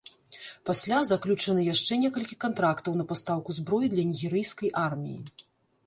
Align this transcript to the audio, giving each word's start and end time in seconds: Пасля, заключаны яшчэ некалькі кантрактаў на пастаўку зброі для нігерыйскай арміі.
Пасля, 0.69 1.01
заключаны 1.09 1.61
яшчэ 1.67 1.93
некалькі 2.05 2.39
кантрактаў 2.47 2.99
на 3.03 3.07
пастаўку 3.13 3.49
зброі 3.61 3.87
для 3.97 4.03
нігерыйскай 4.13 4.69
арміі. 4.87 5.19